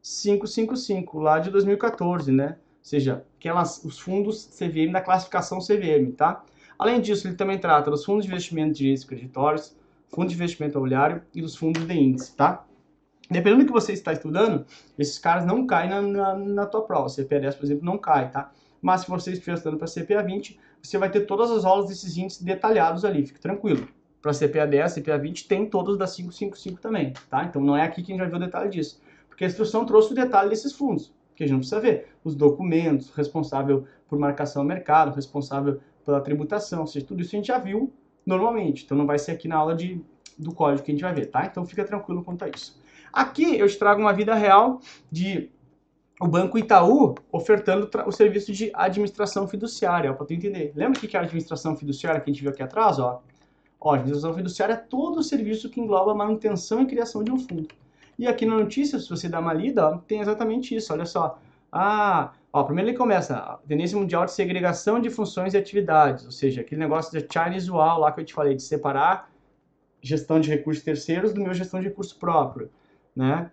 555, 0.02 1.18
lá 1.18 1.38
de 1.38 1.50
2014, 1.50 2.32
né? 2.32 2.56
Ou 2.58 2.84
seja, 2.84 3.24
aquelas, 3.38 3.84
os 3.84 3.98
fundos 3.98 4.46
CVM 4.58 4.92
da 4.92 5.00
classificação 5.00 5.58
CVM, 5.58 6.12
tá? 6.16 6.44
Além 6.78 7.00
disso, 7.00 7.28
ele 7.28 7.36
também 7.36 7.58
trata 7.58 7.90
dos 7.90 8.04
fundos 8.04 8.24
de 8.24 8.30
investimento 8.30 8.72
de 8.72 8.78
direitos 8.78 9.04
creditórios, 9.04 9.76
fundo 10.08 10.28
de 10.28 10.34
investimento 10.34 10.76
imobiliário 10.76 11.22
e 11.34 11.42
dos 11.42 11.54
fundos 11.54 11.86
de 11.86 11.94
índice, 11.94 12.34
tá? 12.34 12.64
Dependendo 13.30 13.64
do 13.64 13.66
que 13.66 13.72
você 13.72 13.92
está 13.92 14.12
estudando, 14.12 14.66
esses 14.98 15.18
caras 15.18 15.44
não 15.44 15.66
caem 15.66 15.90
na, 15.90 16.02
na, 16.02 16.34
na 16.34 16.66
tua 16.66 16.82
prova. 16.82 17.06
10, 17.08 17.54
por 17.54 17.64
exemplo, 17.64 17.84
não 17.84 17.98
cai, 17.98 18.30
tá? 18.30 18.50
Mas 18.80 19.02
se 19.02 19.08
você 19.08 19.32
estiver 19.32 19.54
estudando 19.54 19.78
para 19.78 19.86
CPA 19.86 20.22
20, 20.22 20.58
você 20.82 20.98
vai 20.98 21.10
ter 21.10 21.20
todas 21.20 21.50
as 21.50 21.64
aulas 21.64 21.88
desses 21.88 22.16
índices 22.16 22.42
detalhados 22.42 23.04
ali, 23.04 23.26
fique 23.26 23.40
tranquilo. 23.40 23.86
Para 24.22 24.32
CPA 24.32 24.66
10, 24.66 24.94
CPA 24.94 25.18
20 25.18 25.48
tem 25.48 25.66
todos 25.66 25.96
da 25.96 26.06
555 26.06 26.80
também, 26.80 27.12
tá? 27.28 27.44
Então 27.44 27.62
não 27.62 27.76
é 27.76 27.82
aqui 27.82 28.02
que 28.02 28.12
a 28.12 28.14
gente 28.14 28.20
vai 28.20 28.30
ver 28.30 28.36
o 28.36 28.46
detalhe 28.46 28.70
disso. 28.70 29.00
Porque 29.28 29.44
a 29.44 29.46
instrução 29.46 29.84
trouxe 29.86 30.12
o 30.12 30.14
detalhe 30.14 30.50
desses 30.50 30.72
fundos, 30.72 31.12
que 31.34 31.42
a 31.42 31.46
gente 31.46 31.52
não 31.52 31.60
precisa 31.60 31.80
ver. 31.80 32.08
Os 32.22 32.34
documentos, 32.34 33.10
responsável 33.10 33.86
por 34.08 34.18
marcação 34.18 34.62
ao 34.62 34.68
mercado, 34.68 35.14
responsável 35.14 35.80
pela 36.04 36.20
tributação, 36.20 36.80
ou 36.80 36.86
seja, 36.86 37.06
tudo 37.06 37.22
isso 37.22 37.34
a 37.34 37.38
gente 37.38 37.46
já 37.46 37.58
viu 37.58 37.92
normalmente. 38.26 38.84
Então 38.84 38.96
não 38.96 39.06
vai 39.06 39.18
ser 39.18 39.32
aqui 39.32 39.48
na 39.48 39.56
aula 39.56 39.74
de, 39.74 40.00
do 40.36 40.52
código 40.52 40.84
que 40.84 40.90
a 40.90 40.94
gente 40.94 41.02
vai 41.02 41.14
ver, 41.14 41.26
tá? 41.26 41.46
Então 41.46 41.64
fica 41.64 41.84
tranquilo 41.84 42.22
quanto 42.22 42.44
a 42.44 42.48
isso. 42.48 42.78
Aqui 43.12 43.58
eu 43.58 43.68
te 43.68 43.78
trago 43.78 44.00
uma 44.00 44.12
vida 44.12 44.34
real 44.34 44.80
de 45.10 45.50
o 46.20 46.28
Banco 46.28 46.58
Itaú 46.58 47.14
ofertando 47.32 47.88
o 48.06 48.12
serviço 48.12 48.52
de 48.52 48.70
administração 48.74 49.48
fiduciária, 49.48 50.12
para 50.12 50.26
tu 50.26 50.34
entender. 50.34 50.70
Lembra 50.76 50.98
o 50.98 51.00
que 51.00 51.16
é 51.16 51.20
a 51.20 51.22
administração 51.22 51.74
fiduciária 51.74 52.20
que 52.20 52.30
a 52.30 52.32
gente 52.32 52.42
viu 52.42 52.50
aqui 52.50 52.62
atrás? 52.62 52.98
Ó? 52.98 53.22
Ó, 53.80 53.90
a 53.90 53.94
administração 53.94 54.34
fiduciária 54.34 54.74
é 54.74 54.76
todo 54.76 55.20
o 55.20 55.22
serviço 55.22 55.70
que 55.70 55.80
engloba 55.80 56.12
a 56.12 56.14
manutenção 56.14 56.82
e 56.82 56.86
criação 56.86 57.24
de 57.24 57.32
um 57.32 57.38
fundo. 57.38 57.68
E 58.18 58.26
aqui 58.26 58.44
na 58.44 58.54
notícia, 58.54 58.98
se 58.98 59.08
você 59.08 59.30
dá 59.30 59.40
uma 59.40 59.54
lida, 59.54 59.88
ó, 59.88 59.96
tem 59.96 60.20
exatamente 60.20 60.76
isso. 60.76 60.92
Olha 60.92 61.06
só. 61.06 61.38
Ah, 61.72 62.32
ó, 62.52 62.64
primeiro 62.64 62.90
ele 62.90 62.98
começa, 62.98 63.36
a 63.36 63.56
tendência 63.66 63.98
mundial 63.98 64.26
de 64.26 64.32
segregação 64.32 65.00
de 65.00 65.08
funções 65.08 65.54
e 65.54 65.56
atividades, 65.56 66.26
ou 66.26 66.32
seja, 66.32 66.60
aquele 66.60 66.80
negócio 66.80 67.18
de 67.18 67.26
Chinese 67.32 67.70
Wall 67.70 68.00
lá 68.00 68.12
que 68.12 68.20
eu 68.20 68.24
te 68.24 68.34
falei, 68.34 68.54
de 68.54 68.62
separar 68.62 69.30
gestão 70.02 70.38
de 70.38 70.50
recursos 70.50 70.84
terceiros 70.84 71.32
do 71.32 71.40
meu 71.40 71.54
gestão 71.54 71.80
de 71.80 71.88
recurso 71.88 72.18
próprio 72.18 72.70
né? 73.14 73.50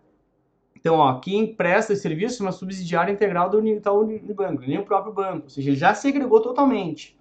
Então, 0.88 1.00
ó, 1.00 1.20
quem 1.20 1.54
presta 1.54 1.92
esse 1.92 2.02
serviço 2.02 2.42
é 2.42 2.46
uma 2.46 2.54
subsidiária 2.54 3.12
integral 3.12 3.50
do 3.50 3.68
Itaú 3.68 4.04
Unibanco, 4.04 4.62
nem 4.66 4.78
o 4.78 4.86
próprio 4.86 5.12
banco, 5.12 5.44
ou 5.44 5.50
seja, 5.50 5.70
ele 5.70 5.76
já 5.76 5.94
segregou 5.94 6.42
totalmente, 6.42 7.20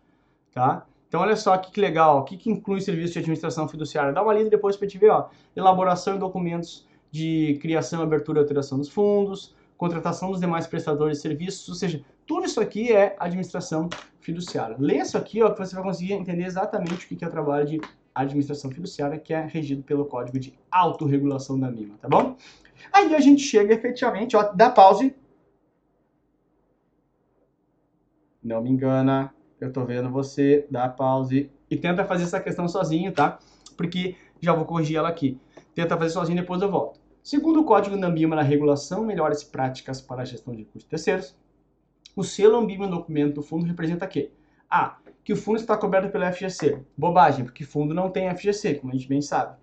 tá? 0.53 0.87
Então, 1.09 1.21
olha 1.21 1.35
só 1.35 1.59
que, 1.59 1.81
legal, 1.81 2.21
o 2.21 2.23
que, 2.23 2.37
que 2.37 2.49
inclui 2.49 2.81
serviço 2.81 3.15
de 3.15 3.19
administração 3.19 3.67
fiduciária? 3.67 4.13
Dá 4.13 4.23
uma 4.23 4.33
lida 4.33 4.49
depois 4.49 4.77
para 4.77 4.87
te 4.87 4.97
ver, 4.97 5.11
ó, 5.11 5.31
elaboração 5.57 6.15
de 6.15 6.21
documentos 6.21 6.87
de 7.11 7.59
criação, 7.61 8.03
abertura 8.03 8.39
e 8.39 8.43
alteração 8.43 8.79
dos 8.79 8.89
fundos, 8.89 9.53
contratação 9.77 10.31
dos 10.31 10.39
demais 10.39 10.69
prestadores 10.69 11.17
de 11.17 11.23
serviços, 11.23 11.69
ou 11.69 11.75
seja, 11.75 12.01
tudo 12.25 12.47
isso 12.47 12.61
aqui 12.61 12.93
é 12.93 13.17
administração 13.19 13.89
fiduciária. 14.21 14.77
Lê 14.79 14.99
isso 14.99 15.19
aqui, 15.19 15.43
ó, 15.43 15.51
que 15.51 15.59
você 15.59 15.75
vai 15.75 15.83
conseguir 15.83 16.13
entender 16.13 16.45
exatamente 16.45 17.05
o 17.05 17.09
que 17.09 17.25
é 17.25 17.27
o 17.27 17.31
trabalho 17.33 17.67
de 17.67 17.81
administração 18.23 18.71
fiduciária, 18.71 19.19
que 19.19 19.35
é 19.35 19.43
regido 19.43 19.83
pelo 19.83 20.07
Código 20.07 20.39
de 20.39 20.59
Autorregulação 20.71 21.59
da 21.59 21.71
MIMA, 21.71 21.99
tá 21.99 22.09
bom? 22.09 22.37
Aí 22.93 23.15
a 23.15 23.21
gente 23.21 23.43
chega 23.43 23.75
efetivamente, 23.75 24.37
ó, 24.37 24.53
dá 24.53 24.71
pause. 24.71 25.15
Não 28.43 28.63
me 28.63 28.71
engana, 28.71 29.35
eu 29.61 29.73
tô 29.73 29.85
vendo 29.85 30.11
você, 30.11 30.67
dá 30.71 30.89
pause. 30.89 31.51
E 31.71 31.77
tenta 31.77 32.05
fazer 32.05 32.25
essa 32.25 32.41
questão 32.41 32.69
sozinho, 32.69 33.13
tá? 33.13 33.39
Porque 33.77 34.17
já 34.41 34.55
vou 34.55 34.65
corrigir 34.65 34.97
ela 34.97 35.09
aqui. 35.09 35.39
Tenta 35.75 35.97
fazer 35.97 36.11
sozinho, 36.11 36.41
depois 36.41 36.63
eu 36.63 36.71
volto. 36.71 37.01
Segundo 37.23 37.61
o 37.61 37.65
Código 37.65 37.99
da 37.99 38.09
MIMA 38.09 38.37
na 38.37 38.43
regulação, 38.43 39.05
melhores 39.05 39.43
práticas 39.43 40.01
para 40.01 40.23
a 40.23 40.25
gestão 40.25 40.55
de 40.55 40.65
custos 40.65 40.85
terceiros, 40.85 41.37
o 42.15 42.23
selo 42.23 42.57
Ambima 42.57 42.87
no 42.87 42.97
documento 42.97 43.35
do 43.35 43.43
fundo 43.43 43.67
representa 43.67 44.07
o 44.07 44.09
quê? 44.09 44.31
A 44.71 44.97
que 45.27 45.33
o 45.33 45.37
fundo 45.37 45.59
está 45.59 45.77
coberto 45.77 46.09
pelo 46.09 46.25
FGC. 46.33 46.79
Bobagem, 46.97 47.45
porque 47.45 47.65
fundo 47.65 47.93
não 47.93 48.09
tem 48.09 48.33
FGC, 48.33 48.77
como 48.77 48.93
a 48.93 48.97
gente 48.97 49.09
bem 49.09 49.21
sabe. 49.21 49.57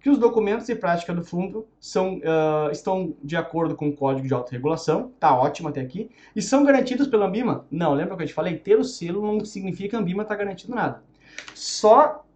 Que 0.00 0.10
os 0.10 0.18
documentos 0.18 0.68
e 0.68 0.74
prática 0.74 1.14
do 1.14 1.22
fundo 1.22 1.64
são, 1.78 2.16
uh, 2.16 2.72
estão 2.72 3.14
de 3.22 3.36
acordo 3.36 3.76
com 3.76 3.88
o 3.88 3.92
Código 3.94 4.26
de 4.26 4.34
Autorregulação, 4.34 5.12
tá 5.20 5.32
ótimo 5.32 5.68
até 5.68 5.80
aqui, 5.80 6.10
e 6.34 6.42
são 6.42 6.64
garantidos 6.64 7.06
pela 7.06 7.26
Ambima? 7.26 7.66
Não, 7.70 7.94
lembra 7.94 8.16
que 8.16 8.24
eu 8.24 8.26
te 8.26 8.34
falei? 8.34 8.58
Ter 8.58 8.76
o 8.76 8.82
selo 8.82 9.24
não 9.24 9.44
significa 9.44 9.90
que 9.90 9.96
a 9.96 10.00
Ambima 10.00 10.24
está 10.24 10.34
garantindo 10.34 10.74
nada. 10.74 11.00
Só 11.54 12.26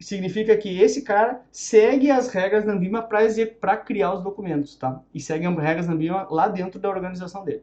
significa 0.00 0.56
que 0.56 0.80
esse 0.80 1.02
cara 1.02 1.42
segue 1.52 2.10
as 2.10 2.26
regras 2.26 2.64
da 2.64 2.72
Ambima 2.72 3.02
para 3.02 3.76
criar 3.76 4.14
os 4.14 4.24
documentos, 4.24 4.74
tá? 4.74 5.00
E 5.14 5.20
segue 5.20 5.46
as 5.46 5.56
regras 5.56 5.86
da 5.86 5.92
Ambima 5.92 6.26
lá 6.28 6.48
dentro 6.48 6.80
da 6.80 6.90
organização 6.90 7.44
dele. 7.44 7.62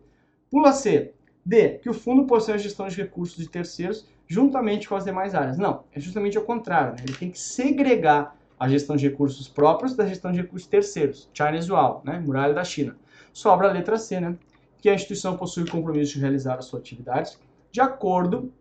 Pula 0.50 0.72
C. 0.72 1.12
D. 1.46 1.80
Que 1.80 1.90
o 1.90 1.94
fundo 1.94 2.24
possui 2.26 2.54
a 2.54 2.58
gestão 2.58 2.88
de 2.88 2.96
recursos 2.96 3.36
de 3.36 3.50
terceiros 3.50 4.08
juntamente 4.28 4.88
com 4.88 4.96
as 4.96 5.04
demais 5.04 5.36
áreas. 5.36 5.58
Não, 5.58 5.84
é 5.94 6.00
justamente 6.00 6.38
o 6.38 6.44
contrário. 6.44 6.94
Né? 6.94 7.00
Ele 7.04 7.14
tem 7.16 7.30
que 7.30 7.40
segregar 7.40 8.36
a 8.60 8.68
gestão 8.68 8.96
de 8.96 9.08
recursos 9.08 9.48
próprios 9.48 9.96
da 9.96 10.06
gestão 10.06 10.32
de 10.32 10.42
recursos 10.42 10.68
terceiros. 10.68 11.30
Chinese 11.34 11.72
Wall, 11.72 12.02
né? 12.06 12.20
muralha 12.20 12.54
da 12.54 12.64
China. 12.64 12.96
Sobra 13.32 13.70
a 13.70 13.72
letra 13.72 13.98
C, 13.98 14.20
né? 14.20 14.36
que 14.80 14.90
a 14.90 14.94
instituição 14.94 15.38
possui 15.38 15.64
o 15.64 15.72
compromisso 15.72 16.14
de 16.14 16.20
realizar 16.20 16.56
as 16.56 16.66
suas 16.66 16.82
atividades 16.82 17.40
de 17.72 17.82
acordo 17.82 18.54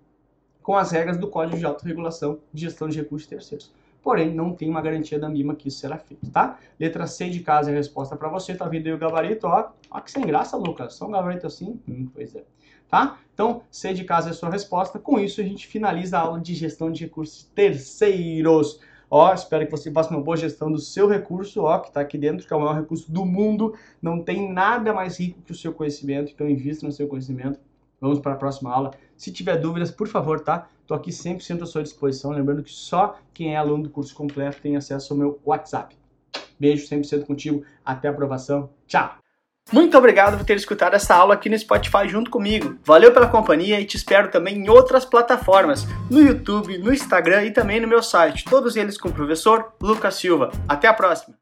com 0.62 0.76
as 0.76 0.90
regras 0.90 1.18
do 1.18 1.28
Código 1.28 1.58
de 1.58 1.66
Autorregulação 1.66 2.38
de 2.52 2.62
Gestão 2.62 2.88
de 2.88 2.98
Recursos 2.98 3.28
Terceiros. 3.28 3.72
Porém, 4.02 4.34
não 4.34 4.52
tem 4.52 4.68
uma 4.68 4.80
garantia 4.80 5.18
da 5.18 5.28
MIMA 5.28 5.54
que 5.54 5.68
isso 5.68 5.78
será 5.78 5.96
feito, 5.96 6.30
tá? 6.30 6.58
Letra 6.78 7.06
C 7.06 7.30
de 7.30 7.40
casa 7.40 7.70
é 7.70 7.72
a 7.72 7.76
resposta 7.76 8.16
para 8.16 8.28
você. 8.28 8.54
Tá 8.54 8.66
vendo 8.66 8.86
aí 8.86 8.92
o 8.92 8.98
gabarito, 8.98 9.46
ó. 9.46 9.70
Ó 9.90 10.00
que 10.00 10.10
sem 10.10 10.26
graça, 10.26 10.56
Lucas. 10.56 10.94
Só 10.94 11.06
um 11.06 11.12
gabarito 11.12 11.46
assim? 11.46 11.80
Hum, 11.88 12.08
pois 12.12 12.34
é 12.34 12.44
tá? 12.92 13.18
Então, 13.32 13.62
C 13.70 13.94
de 13.94 14.04
casa 14.04 14.28
é 14.28 14.32
a 14.32 14.34
sua 14.34 14.50
resposta. 14.50 14.98
Com 14.98 15.18
isso, 15.18 15.40
a 15.40 15.44
gente 15.44 15.66
finaliza 15.66 16.18
a 16.18 16.20
aula 16.20 16.38
de 16.38 16.54
gestão 16.54 16.92
de 16.92 17.04
recursos 17.04 17.50
terceiros. 17.54 18.78
Ó, 19.10 19.32
espero 19.32 19.64
que 19.64 19.70
você 19.70 19.90
faça 19.90 20.10
uma 20.10 20.20
boa 20.20 20.36
gestão 20.36 20.70
do 20.70 20.78
seu 20.78 21.08
recurso, 21.08 21.62
ó, 21.62 21.78
que 21.78 21.88
está 21.88 22.02
aqui 22.02 22.18
dentro, 22.18 22.46
que 22.46 22.52
é 22.52 22.56
o 22.56 22.60
maior 22.60 22.74
recurso 22.74 23.10
do 23.10 23.24
mundo. 23.24 23.74
Não 24.00 24.22
tem 24.22 24.52
nada 24.52 24.92
mais 24.92 25.18
rico 25.18 25.40
que 25.40 25.52
o 25.52 25.54
seu 25.54 25.72
conhecimento, 25.72 26.32
então 26.32 26.46
invista 26.46 26.86
no 26.86 26.92
seu 26.92 27.08
conhecimento. 27.08 27.58
Vamos 27.98 28.20
para 28.20 28.34
a 28.34 28.36
próxima 28.36 28.70
aula. 28.70 28.90
Se 29.16 29.32
tiver 29.32 29.56
dúvidas, 29.56 29.90
por 29.90 30.06
favor, 30.06 30.40
tá? 30.40 30.68
Estou 30.82 30.96
aqui 30.96 31.10
100% 31.10 31.62
à 31.62 31.66
sua 31.66 31.82
disposição. 31.82 32.30
Lembrando 32.30 32.62
que 32.62 32.72
só 32.72 33.18
quem 33.32 33.54
é 33.54 33.56
aluno 33.56 33.84
do 33.84 33.90
curso 33.90 34.14
completo 34.14 34.60
tem 34.60 34.76
acesso 34.76 35.12
ao 35.12 35.18
meu 35.18 35.40
WhatsApp. 35.44 35.96
Beijo 36.58 36.86
100% 36.86 37.24
contigo. 37.24 37.64
Até 37.84 38.08
a 38.08 38.10
aprovação. 38.10 38.70
Tchau! 38.86 39.16
Muito 39.72 39.96
obrigado 39.96 40.36
por 40.36 40.44
ter 40.44 40.56
escutado 40.56 40.94
essa 40.94 41.14
aula 41.14 41.34
aqui 41.34 41.48
no 41.48 41.58
Spotify 41.58 42.08
junto 42.08 42.30
comigo. 42.30 42.76
Valeu 42.84 43.12
pela 43.12 43.28
companhia 43.28 43.80
e 43.80 43.84
te 43.84 43.96
espero 43.96 44.30
também 44.30 44.56
em 44.56 44.68
outras 44.68 45.04
plataformas, 45.04 45.86
no 46.10 46.20
YouTube, 46.20 46.76
no 46.78 46.92
Instagram 46.92 47.44
e 47.44 47.52
também 47.52 47.80
no 47.80 47.88
meu 47.88 48.02
site, 48.02 48.44
todos 48.44 48.76
eles 48.76 48.98
com 48.98 49.08
o 49.08 49.14
professor 49.14 49.72
Lucas 49.80 50.16
Silva. 50.16 50.50
Até 50.68 50.88
a 50.88 50.92
próxima! 50.92 51.41